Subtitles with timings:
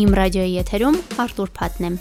[0.00, 1.96] Իմ ռադիոյի եթերում Արտուր Փաթն եմ։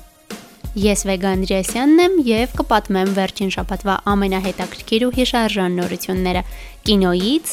[0.79, 6.43] Ես Վեգա Անդրեասյանն եմ եւ կպատմեմ վերջին շաբաթվա ամենահետաքրքիր ու հիշարժան նորությունները
[6.87, 7.51] կինոյից,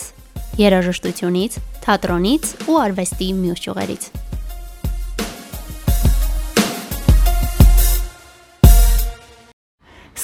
[0.61, 1.57] երաժշտությունից,
[1.87, 4.07] թատրոնից ու արվեստի մյուս ճյուղերից։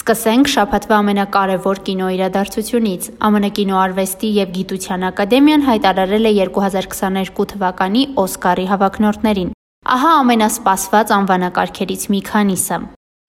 [0.03, 9.53] Սկսենք շաբաթվա ամենակարևոր կինոիրադարձությունից։ ԱՄՆ կինոարվեստի եւ գիտության ակադեմիան հայտարարել է 2022 թվականի Օսկարի հավակնորդներին։
[9.83, 12.77] Ահա ամենասպասված անվանակարգերից մի քանիսը։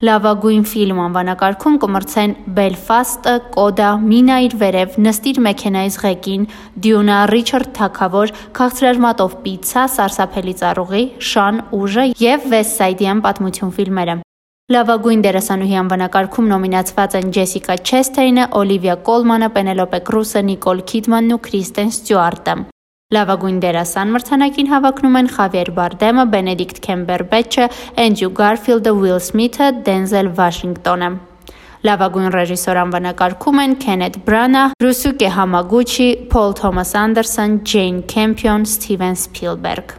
[0.07, 6.43] Լավագույն ֆիլմ անվանակարգում կմրցեն Belfast-ը, Կոդա, Մինա իր վերև, Նստիր մեքենայից ղեկին,
[6.85, 14.17] Դյունա, Ռիչարդ Թագավոր, Քաղցրարմատով պիցցա, Սարսափելի ծառուղի, Շան ուժը եւ Side-յան պատմություն ֆիլմերը։
[14.73, 21.93] Լավագույն դերասանուհի անվանակարգում նոմինացված են Ջեսիկա Չեսթեյնը, Օլիվիա Կոլմանը, Պենելոպե Կրուսը, Նիկոլ Քիդմանն ու Քրիստեն
[21.97, 22.55] Ստյուարտը։
[23.13, 27.65] Լավագույն դերասան մրցանակին հավակնում են Խավիեր Բարդեմը, Բենեդիկտ Քեմբերբեչը,
[28.03, 31.09] Էնջյու Գարֆիլդը, Ուիլ Սմիթը, Դենզել Վաշինգտոնը։
[31.83, 39.97] Լավագույն ռեժիսոր անվանակարգում են Քենեթ Բրանա, Ռուսուկե Համագուչի, Փոլ Թոմաս Անդերսոն, Ջեյն Քեմփիոն, Սթիվեն Սփիլբերգ։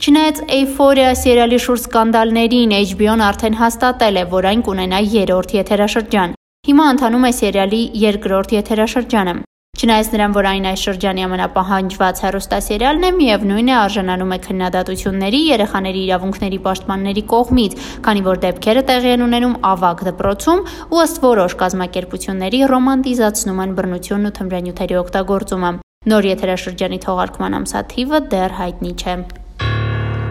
[0.00, 6.34] Չնայած Euphoria սերիալի շուրջ սկանդալներին HBO-ն արդեն հաստատել է, որ այն կունենա երրորդ եթերաշրջան։
[6.70, 9.34] Հիմա ընթանում է սերիալի երկրորդ եթերաշրջանը։
[9.80, 16.00] Չնայած նրան, որ այն այս շրջանի ամենապահանջված հեռուստասերիալն է, միևնույն է արժանանում է քննադատությունների երեխաների
[16.04, 20.60] իրավունքների պաշտպանների կողմից, քանի որ դեպքերը տեղի են ունենում ավագ դպրոցում
[20.92, 25.70] ու ըստ որոշ կազմակերպությունների ռոմանտիզացնում են բռնությունն ու թմրանյութերի օգտագործումը։
[26.12, 29.14] Նոր եթերաշրջանի թողարկման ամսաթիվը դեռ հայտնի չէ։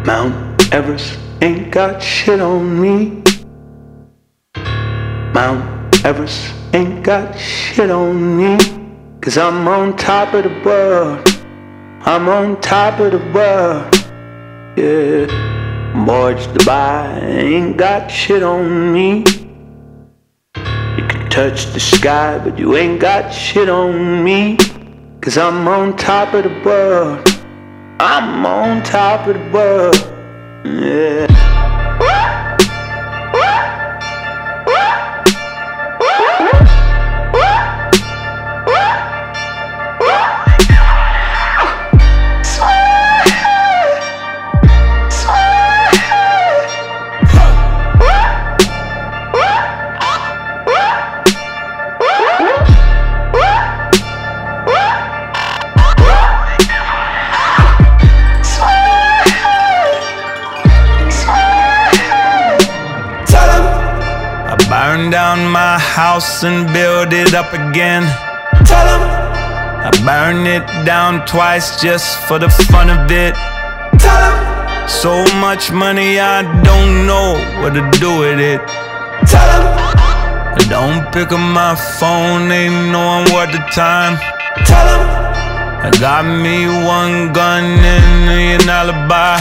[0.05, 0.33] Mount
[0.69, 3.23] Everest ain't got shit on me.
[5.33, 5.65] Mount
[6.05, 8.78] Everest ain't got shit on me.
[9.21, 11.27] Cause I'm on top of the world.
[12.05, 13.93] I'm on top of the world.
[14.77, 15.93] Yeah.
[15.93, 19.25] Mortgage Dubai ain't got shit on me.
[20.55, 24.55] You can touch the sky, but you ain't got shit on me.
[25.19, 27.27] Cause I'm on top of the world.
[27.99, 29.97] I'm on top of the world.
[30.63, 31.68] Yeah.
[65.99, 68.03] House and build it up again.
[68.65, 69.03] Tell them
[69.87, 73.33] I burn it down twice just for the fun of it.
[73.99, 77.29] Tell them so much money I don't know
[77.61, 78.61] what to do with it.
[79.27, 79.65] Tell them
[80.59, 84.17] I don't pick up my phone, ain't knowing what the time.
[84.65, 85.05] Tell them
[85.85, 86.65] I got me
[86.99, 89.37] one gun and an alibi.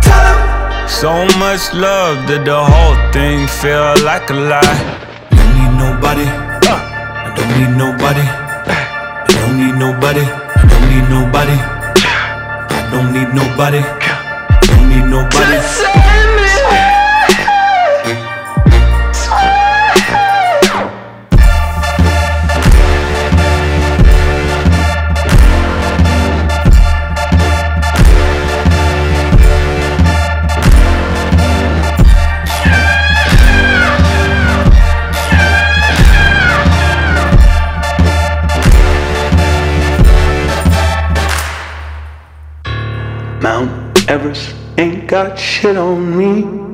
[0.00, 0.51] Tell them
[0.92, 4.80] so much love that the whole thing feel like a lie
[5.32, 6.26] We need nobody.
[6.28, 8.20] I don't need nobody.
[8.20, 10.20] I don't need nobody.
[10.20, 11.56] I don't need nobody.
[12.76, 13.80] I don't need nobody.
[13.80, 16.11] I don't need nobody.
[44.12, 46.71] Everest ain't got shit on me.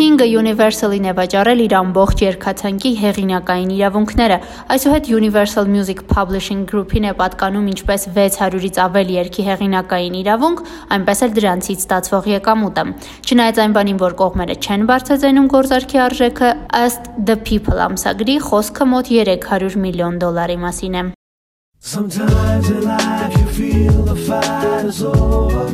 [0.00, 4.38] Sting-ը Universal-ին է վաճառել իր ամբողջ երկաթանկի հեղինակային իրավունքները։
[4.72, 10.62] Այսուհետ Universal Music Publishing Group-ին է պատկանում ինչպես 600-ից ավել երկի հեղինակային իրավունք,
[10.96, 12.86] այնպես էլ դրանցից ստացվող եկամուտը։
[13.28, 16.50] Չնայած այն բանին, որ կողմերը չեն բարձրացնում գործարքի արժեքը,
[16.80, 21.04] ըստ The People ամսագրի խոսքը մոտ 300 միլիոն դոլարի մասին է։
[21.80, 25.68] Sometimes in life you feel the fight is over,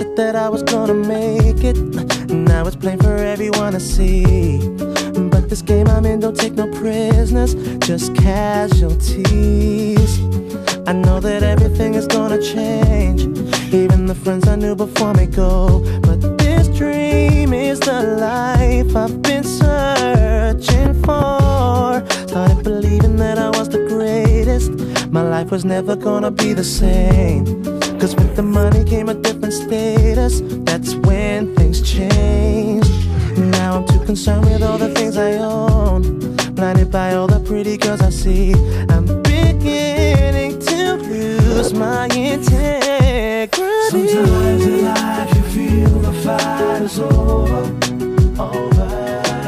[0.00, 1.76] said that I was gonna make it.
[2.30, 4.58] Now it's plain for everyone to see.
[5.32, 7.52] But this game I'm in don't take no prisoners,
[7.86, 10.10] just casualties.
[10.86, 13.20] I know that everything is gonna change.
[13.74, 15.84] Even the friends I knew before me go.
[16.00, 19.29] But this dream is the life I've been
[25.10, 27.44] My life was never gonna be the same.
[27.98, 30.40] Cause with the money came a different status.
[30.64, 32.88] That's when things change.
[33.36, 36.36] Now I'm too concerned with all the things I own.
[36.54, 38.54] Blinded by all the pretty girls I see.
[38.88, 43.58] I'm beginning to lose my integrity.
[43.90, 47.62] Sometimes in life you feel the fight is over,
[48.40, 48.82] over,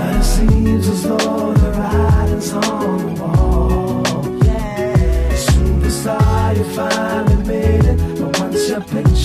[0.03, 1.62] and it seems as though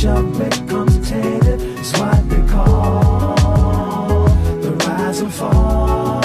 [0.03, 4.27] your becomes tainted, it's what they call
[4.61, 6.21] the rise and fall.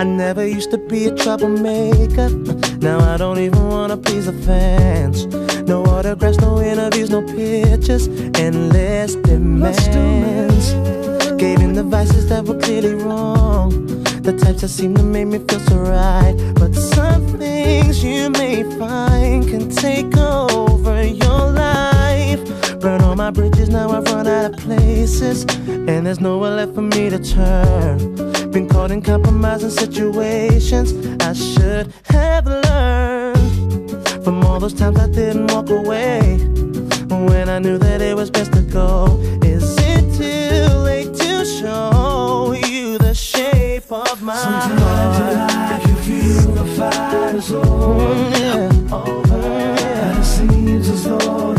[0.00, 2.30] I never used to be a troublemaker.
[2.78, 5.26] Now I don't even wanna please the fans.
[5.68, 10.72] No autographs, no interviews, no pictures, endless demands.
[11.36, 13.86] Gave in the vices that were clearly wrong.
[14.22, 16.34] The types that seem to make me feel so right.
[16.56, 20.35] But some things you may find can take over
[23.26, 25.44] my bridges, now I've run out of places.
[25.66, 27.98] And there's nowhere left for me to turn.
[28.52, 30.92] Been caught in compromising situations
[31.24, 36.38] I should have learned from all those times I didn't walk away
[37.26, 39.18] when I knew that it was best to go.
[39.42, 45.52] Is it too late to show you the shape of my Sometimes in heart?
[45.72, 48.94] life you feel the fight is mm, over, Yeah.
[48.94, 51.54] over, and it seems as though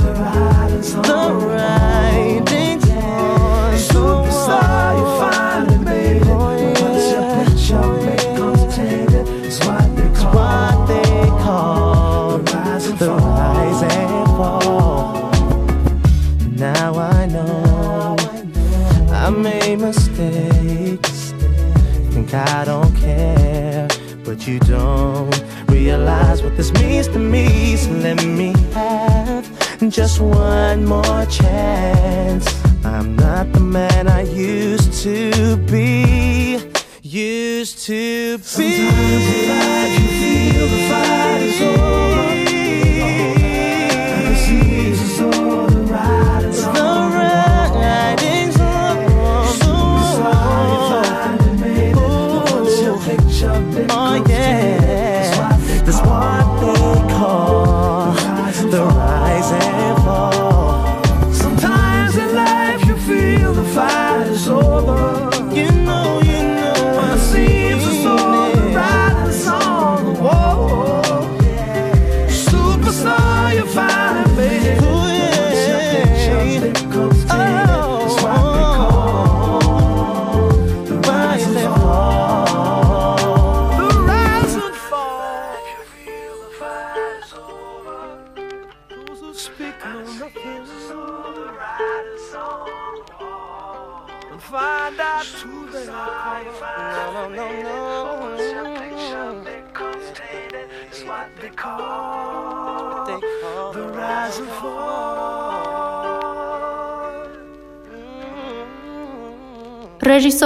[1.04, 1.87] the right.
[39.08, 39.87] music.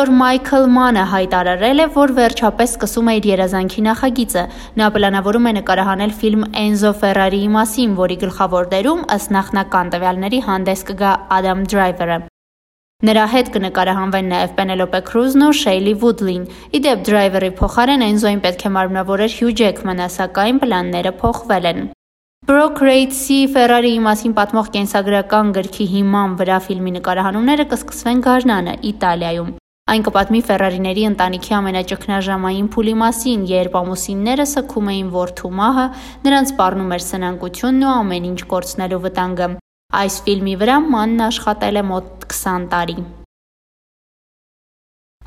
[0.02, 4.44] Ռեժիսոր Մայքլ Մանը հայտարարել է, որ վերջապես սկսում է իր երազանքի նախագիծը։
[4.82, 10.84] Նա պլանավորում է նկարահանել ֆիլմ Էնզո Ֆերարիի մասին, որի գլխավոր դերում ըստ նախնական տվյալների հանդես
[10.90, 12.18] կգա Ադամ Դրայվերը։
[13.12, 16.44] Նրա հետ կնկարահանվեն նաև Պենելոպե Քրուզն ու Շեյլի Վուդլին։
[16.82, 21.90] Իդեպ Դրայվերի փոխարեն Էնզոին պետք է մարմնավորեր Հյու Ջեքմանը, սակայն պլանները փոխվել են։
[22.50, 29.61] Brock Rates-ի Ferrari-ի մասին պատմող կենսագրական գրքի հիման վրա ֆիլմի նկարահանումները կսկսվեն Գարնանը, Իտալիայում։
[29.92, 35.88] Այն կպատմի Ferrari-ների ընտանիքի ամենաճգնաժամային փուլի մասին, երբ ամուսինները սքում էին որդու մահը,
[36.28, 39.48] նրանց սպառնում էր սնանկությունն ու ամեն ինչ կորցնելու վտանգը։
[40.02, 42.96] Այս ֆիլմի վրա Մանն աշխատել է մոտ 20 տարի։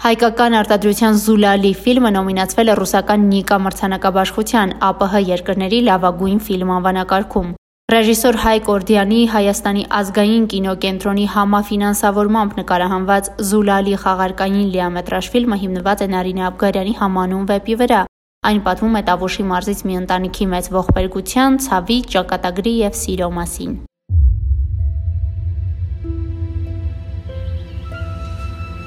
[0.04, 7.52] Հայկական արտադրության Զուլալի ֆիլմը նոմինացվել է ռուսական Նիկա մրցանակաբաշխության ԱՊՀ երկրների լավագույն ֆիլմ անվանակարգում։
[7.93, 16.43] Ռեժիսոր Հայկ Օրդյանի Հայաստանի ազգային կինոկենտրոնի համաֆինանսավորմամբ նկարահանված Զուլալի խաղարկային լիամետրաժ ֆիլմը հիմնված է Նարինե
[16.47, 17.99] Աբգարյանի համանուն վեպի վրա։
[18.49, 23.76] Այն պատմում է Տավուշի մարզից մի ընտանիքի մեծ ողբերգության, ցավի, ճակատագրի եւ սիրո մասին։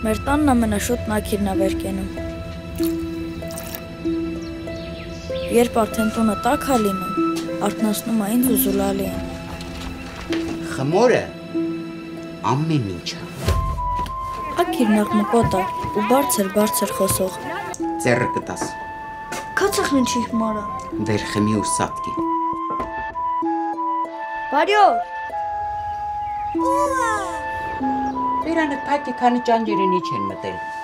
[0.07, 2.09] Մեր տանն ամենաշուտ նակիրն է վեր կենում։
[5.61, 7.26] Երբ արդեն տունը տաք է լինում,
[7.65, 9.15] արթնացնում է ինձ ու Զուլալին։
[10.73, 11.21] Խմորը
[12.51, 13.21] ամեն ինչը
[14.61, 15.63] Ակիրն աղմկոտ է
[15.97, 17.39] ու բարձր բարձր խոսող։
[18.05, 18.63] ձեռը կտաս
[19.57, 20.63] Քացախն չի մարա։
[21.09, 22.15] վեր խմի ու սատկի
[24.53, 24.85] Բարյո։
[28.45, 30.76] Բերանը փակի քանի ճանջերենի չեն մտել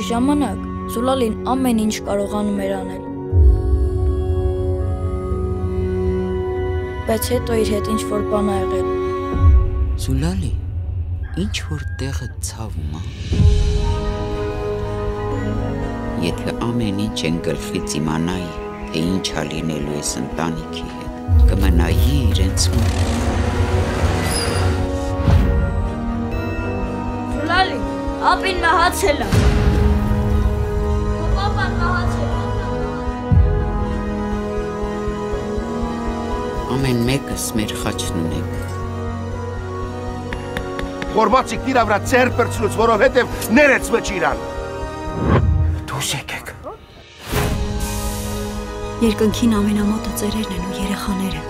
[0.00, 0.60] Մի ժամանակ
[0.94, 3.02] Զուլալին ամեն ինչ կարողանում էր անել։
[7.10, 8.88] Բայց հետո իր հետ ինչ որ բան ա եղել։
[10.06, 10.52] Զուլալի
[11.44, 13.02] ինչ որ տեղը ցավում է
[16.30, 18.50] Եթե ամեն ինչ են գլխից իմանայի
[18.88, 22.92] թե ինչ ա լինելու ես ընտանիքի հետ կմնայի իրենց մոտ
[27.36, 27.80] Զուլալի,
[28.32, 29.59] ապին մահացել է։
[36.80, 38.60] ամեն մեկս մեր խաչն ունենք
[41.10, 44.38] Խորբացիկ իրա վրա ծեր պրծլուց, որովհետև ներեց մջ իրան։
[45.90, 46.46] Դուս եկեք։
[49.04, 51.42] Երկնքին ամենամոտը ծերերն են ու երեխաները։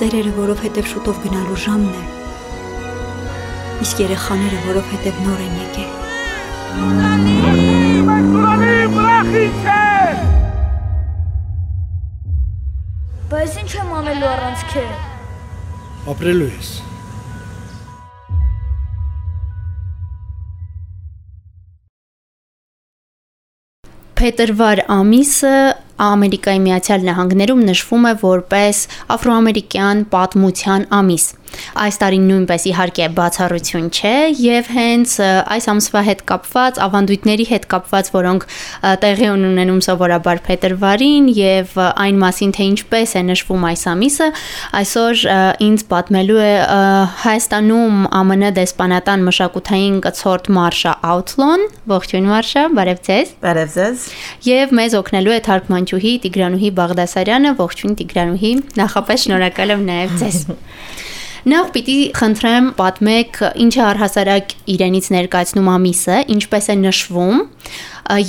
[0.00, 2.02] Ծերերը, որովհետև շուտով գնալու ժամն է։
[3.86, 5.92] Իսկ երեխաները, որովհետև նոր են եկել։
[13.38, 15.02] Բայց ինչ եմ անելու առանց քեզ։
[16.10, 16.70] Ապրելու ես։
[24.18, 25.54] Փետրվար ամիսը
[26.08, 28.82] Ամերիկայի Միացյալ Նահանգներում նշվում է որպես
[29.14, 31.28] աֆրոամերիկյան պատմության ամիս։
[31.84, 35.14] Այս տարին նույնպես իհարկե բացառություն չէ եւ հենց
[35.54, 38.46] այս ամսվա հետ կապված ավանդույթների հետ կապված, որոնք
[39.04, 44.28] տեղի են ունենում սովորաբար փետրվարին եւ այն մասին թե ինչպես է նշվում այս ամիսը,
[44.78, 45.24] այսօր
[45.68, 46.52] ինձ պատմելու է
[47.24, 54.06] Հայաստանում ԱՄՆ դեսպանատան մշակութային կցորդ Մարշա Outlon, ողջույն Մարշա, բարև ձեզ։ Բարև ձեզ։
[54.48, 60.42] Եվ մեզ օգնելու է թարգմանչուհի Տիգրանուհի Բաղդասարյանը, ողջույն Տիգրանուհի, նախապես շնորհակալ եմ նաև ձեզ։
[61.46, 67.42] Նախ պիտի խնդրեմ պատմեք ինչ է առհասարակ իրենից ներկայացնում ամիսը, ինչպես է նշվում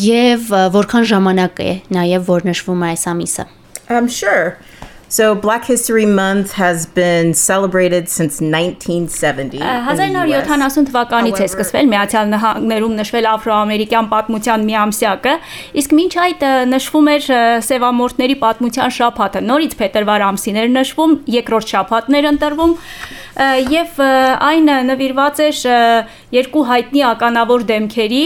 [0.04, 3.46] եւ որքան ժամանակ է նաեւ որ նշվում է այս ամիսը։
[3.90, 4.54] Um, sure.
[5.10, 9.58] So Black History Month has been celebrated since 1970.
[10.06, 10.46] in the US.
[10.46, 15.34] 1970 թվականից է սկսվել Միացյալ Նահանգներում նշվել աֆրոամերիկյան պատմության մի ամսյակը,
[15.82, 21.74] իսկ մինչ այդ նշվում էր ը, սևամորտների պատմության շաբաթը։ Նորից փետրվար ամսին էր նշվում, երկրորդ
[21.74, 22.78] շաբաթն էր ընտրվում
[23.40, 25.60] եւ այն նվիրված էր
[26.36, 28.24] երկու հայտնի ականավոր դեմքերի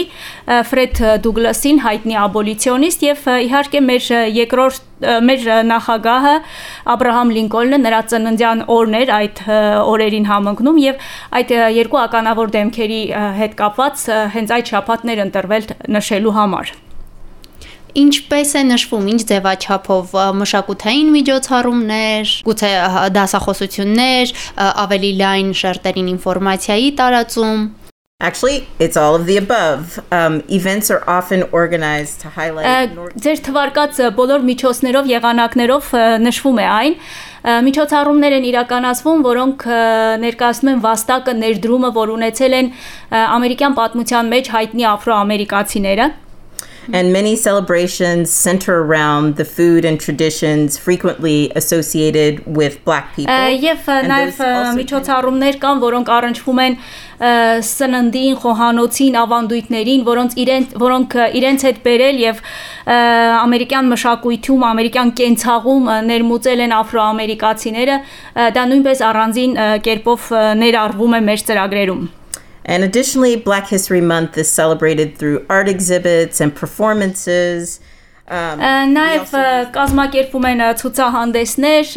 [0.70, 4.08] Ֆրեդ Դուգլասին, հայտնի աբոլիցիոնիստ եւ իհարկե մեր
[4.40, 4.90] երկրորդ
[5.28, 6.34] մեր նախագահը
[6.94, 9.42] Աբ รา համ Լինկոլնը նրա ծննդյան օրն էր այդ
[9.94, 11.04] օրերին համընկնում եւ
[11.40, 13.02] այդ երկու ականավոր դեմքերի
[13.42, 16.74] հետ կապված հենց այդ շաբաթներ ընտրվել նշելու համար։
[17.94, 22.70] Ինչպես է նշվում, ինչ ձևաչափով մշակութային միջոցառումներ, գուցե
[23.14, 24.34] դասախոսություններ,
[24.82, 27.64] ավելի լայն շերտերին ինֆորմացիայի տարածում։
[28.20, 30.00] Actually, it's all of the above.
[30.10, 32.94] Um, events are often organized to highlight.
[33.20, 35.90] Ձեր թվարկած բոլոր միջոցներով, եղանակներով
[36.24, 36.96] նշվում է այն։
[37.68, 39.66] Միջոցառումներ են իրականացվում, որոնք
[40.24, 42.70] ներկայացնում են վաստակը ներդրումը, որ ունեցել են
[43.20, 46.06] ամերիկյան պատմության մեջ հայտնի աֆրոամերիկացիները։
[46.92, 53.32] And many celebrations center around the food and traditions frequently associated with black people.
[53.32, 56.76] Ա, Եվ նաև ը, also միջոցառումներ կան, որոնք առնչվում են
[57.64, 62.42] սննդին, խոհանոցին, ավանդույթներին, որոնց իրեն որոնք իրենց հետ բերել եւ
[62.94, 67.96] ամերիկյան մշակույթում, ամերիկյան կենցաղում ներմուծել են աֆրոամերիկացիները,
[68.58, 69.56] դա նույնպես առանձին
[69.88, 70.28] կերպով
[70.64, 72.04] ներառվում է մեր ծրագրերում։
[72.64, 77.80] And additionally, Black History Month is celebrated through art exhibits and performances.
[78.24, 78.56] Um,
[78.96, 81.90] Նաև ը, կազմակերպում են ցուցահանդեսներ,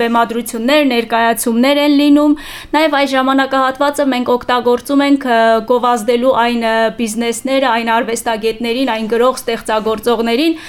[0.00, 2.34] բեմադրություններ, ներկայացումներ են լինում։
[2.74, 5.28] Նաև այս ժամանակահատվածը մենք օգտագործում ենք
[5.70, 10.60] գովազդելու այն բիզնեսները, այն արվեստագետներին, այն գրող ստեղծագործողներին,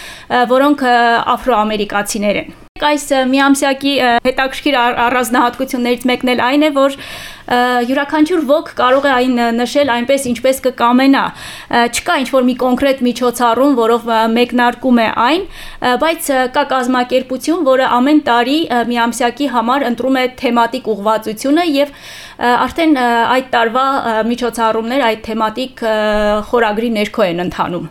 [0.53, 0.89] որոնք
[1.39, 3.93] աֆրոամերիկացիներ են։ Այս միամսյակի
[4.27, 6.95] հետաքրքիր առ- առանձնահատկություններից մեկն էլ այն է, որ
[7.89, 11.23] յուրաքանչյուր ոք կարող է այն նշել այնպես ինչպես կկամենա
[11.97, 14.05] չկա ինչ որ մի կոնկրետ միջոցառում որով
[14.35, 15.47] մեկնարկում է այն
[16.03, 18.59] բայց կա կազմակերպություն որը ամեն տարի
[18.93, 21.95] միամսյակի համար ընտրում է թեմատիկ ուղղվածությունը եւ
[22.39, 23.85] արդեն այդ տարվա
[24.31, 25.87] միջոցառումներ այդ թեմատիկ
[26.49, 27.87] խորագրի ներքո են ընթանում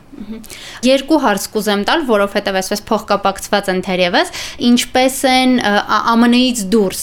[0.85, 4.33] Երկու հարց կուզեմ տալ, որովհետև այսպես փոխկապակցված են թերևս,
[4.69, 7.03] ինչպես են ԱՄՆ-ից դուրս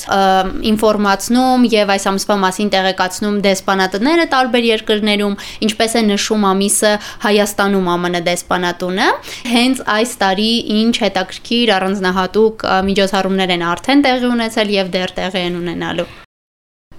[0.71, 5.37] ինֆորմացնում եւ այս ամսվա մասին տեղեկացնում դեսպանատները տարբեր երկրներում,
[5.69, 6.93] ինչպես է նշում ամիսը
[7.25, 9.07] Հայաստանում ԱՄՆ դեսպանատունը։
[9.55, 15.59] Հենց այս տարի ինչ հետաքրքիր առանձնահատուկ միջոցառումներ են արդեն տեղի ունեցել եւ դեռ տեղի են
[15.63, 16.24] ունենալու։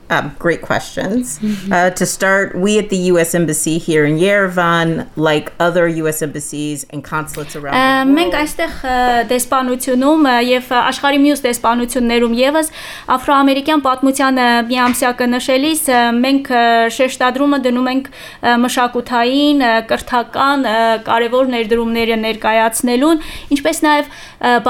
[0.09, 1.41] Um, great questions.
[1.71, 3.35] Uh, to start, we at the U.S.
[3.35, 6.23] Embassy here in Yerevan, like other U.S.
[6.23, 8.17] embassies and consulates around the world.
[8.17, 8.77] Մենք այստեղ
[9.33, 12.71] դեսպանությունում եւ աշխարհի մյուս դեսպանություններում եւս
[13.17, 15.83] աֆրոամերիկյան պատմության միամսյակը նշելիս
[16.23, 16.53] մենք
[16.97, 18.11] շեշտադրումը դնում ենք
[18.63, 20.67] մշակութային, կրթական
[21.11, 23.27] կարևոր ներդրումները ներկայացնելուն,
[23.59, 24.15] ինչպես նաեւ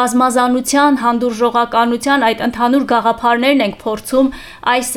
[0.01, 4.33] բազմազանության, հանդուրժողականության այդ ընդհանուր գաղափարներն ենք փորձում
[4.77, 4.91] այս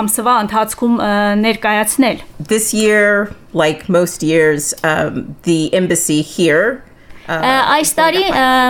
[0.00, 1.00] ամսվա ընթացքում
[1.44, 2.22] ներկայացնել։
[2.52, 6.82] This year, like most years, um, the embassy here
[7.30, 8.22] Այս տարի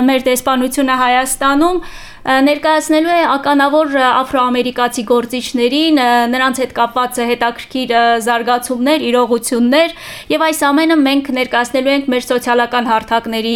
[0.04, 1.78] մեր դեսպանությունը Հայաստանում
[2.20, 6.00] ներկայացնելու է ականավոր աֆրոամերիկացի գործիչներին,
[6.34, 7.94] նրանց հետ կապված հետաքրքիր
[8.26, 9.94] զարգացումներ, իրողություններ
[10.34, 13.54] եւ այս ամենը մենք ներկայացնելու ենք մեր սոցիալական հարթակների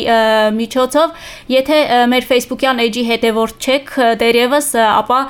[0.56, 1.78] միջոցով։ Եթե
[2.14, 3.94] մեր Facebook-յան էջի հետևորդ չեք
[4.24, 5.20] դերևս, ապա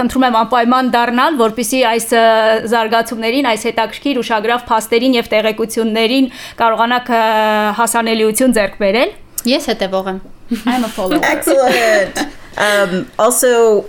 [0.00, 2.08] խնդրում եմ անպայման դառնալ, որpիսի այս
[2.72, 7.14] զարգացումներին, այս հետաքրքիր ուշագրավ փաստերին եւ տեղեկություններին կարողանաք
[7.80, 9.16] հասանելիություն ձեռք բերել։
[9.50, 10.20] Ես հետևող եմ։
[10.66, 11.20] I'm a follower.
[11.22, 12.18] Excellent.
[12.58, 13.88] Um, also,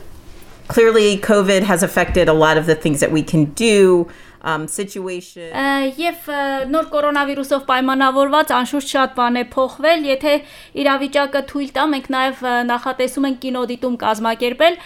[0.67, 4.07] clearly, COVID has affected a lot of the things that we can do.
[4.43, 5.53] Um, situation
[6.01, 6.29] Եվ
[6.73, 10.33] նոր կորոնավիրուսով պայմանավորված անշուշտ շատ բան է փոխվել, եթե
[10.81, 14.79] իրավիճակը թույլ տա, մենք նաև նախատեսում ենք կինոդիտում կազմակերպել։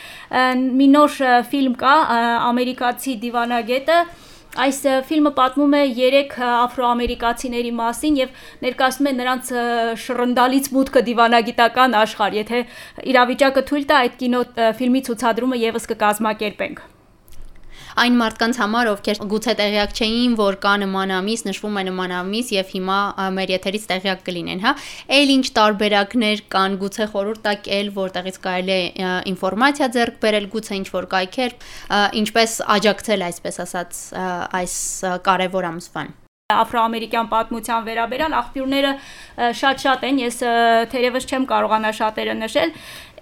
[0.75, 1.17] Մի նոր
[1.55, 1.95] ֆիլմ կա,
[2.51, 3.99] ամերիկացի դիվանագետը
[4.55, 4.77] Այս
[5.09, 9.51] ֆիլմը պատմում է 3 աֆրոամերիկացիների մասին եւ ներկայացնում է նրանց
[10.05, 12.63] շռնդալից մուտքը դիվանագիտական աշխարհ։ Եթե
[13.11, 14.43] իրավիճակը թույլ տա, այդ կինո
[14.79, 16.85] ֆիլմի ցուցադրումը եւս կկազմակերպենք
[18.03, 22.51] այն մարդկանց համար, ովքեր գուցե տեղյակ չէին, որ կա նման ամիս, նշվում է նման ամիս
[22.55, 22.97] եւ հիմա
[23.37, 24.73] մեր եթերից տեղյակ կլինեն, հա։
[25.19, 30.77] Էլ ինչ տարբերակներ կան, գուցե խորհուրդ տակ էլ, որտեղից կարելի է ինֆորմացիա ձեռք բերել, գուցե
[30.81, 31.57] ինչ որ կայքեր,
[32.25, 34.03] ինչպես աջակցել, այսպես ասած,
[34.59, 34.77] այս
[35.29, 36.15] կարևոր ամսվան
[36.53, 38.89] աֆրոամերիկյան պատմության վերաբերյալ աղբյուրները
[39.57, 40.35] շատ-շատ են, ես
[40.91, 42.73] թերևս չեմ կարողանա շատերը նշել,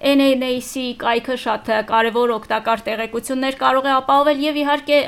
[0.04, 5.00] NNAC կայքը շատ կարևոր օգտակար տեղեկություններ կարող է ապահովել եւ իհարկե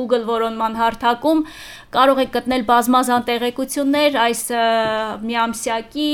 [0.00, 1.46] Google որոնման հարթակում
[1.94, 4.44] կարող եք գտնել բազմազան տեղեկություններ այս
[5.30, 6.10] միամսյակի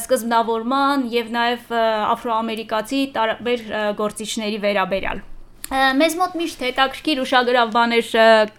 [0.00, 1.78] սկզբնավորման եւ նաեւ
[2.16, 5.26] աֆրոամերիկացի տարբեր գործիչների վերաբերյալ
[5.66, 8.10] մեզ մոտ միշտ հետաքրքիր ուշագրավ բաներ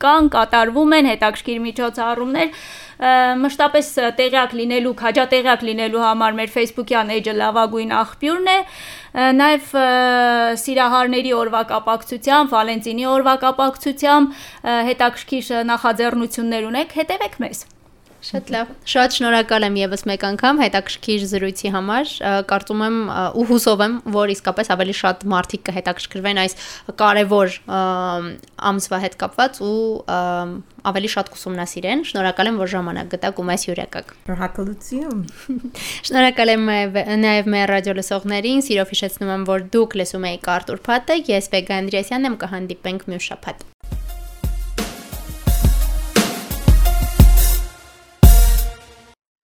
[0.01, 2.49] կան, կատարվում են հետաքրքիր միջոցառումներ,
[3.43, 8.57] մշտապես տեղյակ լինելու, քաջատեղյակ լինելու համար մեր Facebook-յան էջը լավագույն աղբյուրն է,
[9.39, 9.71] նաև
[10.65, 14.43] սիրահարների օրվա կապակցությամբ, Վալենտինի օրվա կապակցությամբ
[14.91, 17.65] հետաքրքիր նախաձեռնություններ ունեք, հետևեք մեզ։
[18.17, 22.13] Շատ լավ։ Շատ շնորհակալ եմ եւս մեկ անգամ հետաքրքիր զրույցի համար։
[22.49, 22.97] Կարծում եմ
[23.37, 26.57] ու հուսով եմ, որ իսկապես ավելի շատ մարդիկ կհետաքրքրվեն այս
[27.01, 27.59] կարևոր
[28.71, 29.77] ամսվա հետ կապված ու
[30.87, 35.23] ավելի շատ կուսումնասիրեն։ Շնորհակալ եմ, որ ժամանակ գտաք ու մեզ հյուրեկաք։ Շնորհակալություն։
[36.07, 36.67] Շնորհակալ եմ
[37.27, 41.81] նաև մեր ռադիո լսողներին։ Սիրով հիշեցնում եմ, որ դուք լսում եք Արտուր Փաթը, ես Վեգա
[41.83, 43.67] Անդրեասյանն եմ, կհանդիպենք մյուս շաբաթ։